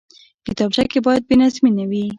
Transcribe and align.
کتابچه 0.47 0.83
کې 0.91 0.99
باید 1.05 1.23
بېنظمي 1.29 1.71
نه 1.77 1.85
وي 1.89 2.03